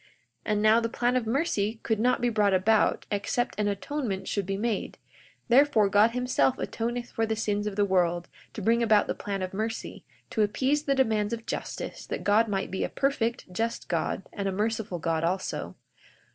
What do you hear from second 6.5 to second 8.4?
atoneth for the sins of the world,